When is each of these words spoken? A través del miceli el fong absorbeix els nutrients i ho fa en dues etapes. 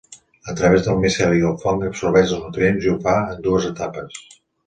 A 0.53 0.53
través 0.59 0.85
del 0.87 0.95
miceli 1.03 1.43
el 1.49 1.53
fong 1.65 1.83
absorbeix 1.89 2.33
els 2.37 2.43
nutrients 2.47 2.87
i 2.87 2.91
ho 2.93 2.97
fa 3.05 3.15
en 3.35 3.45
dues 3.49 3.71
etapes. 3.73 4.19